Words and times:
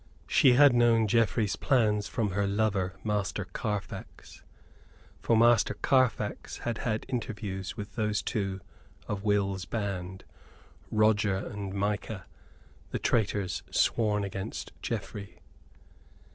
She 0.25 0.53
had 0.53 0.73
known 0.73 1.07
Geoffrey's 1.07 1.55
plans 1.55 2.07
from 2.07 2.31
her 2.31 2.47
lover, 2.47 2.95
Master 3.03 3.45
Carfax; 3.45 4.41
for 5.19 5.37
Master 5.37 5.75
Carfax 5.75 6.57
had 6.57 6.79
had 6.79 7.05
interviews 7.07 7.77
with 7.77 7.93
those 7.93 8.23
two 8.23 8.61
of 9.07 9.23
Will's 9.23 9.65
band, 9.65 10.23
Roger 10.89 11.35
and 11.35 11.71
Micah, 11.75 12.25
the 12.89 12.97
traitors 12.97 13.61
sworn 13.69 14.23
against 14.23 14.71
Geoffrey. 14.81 15.39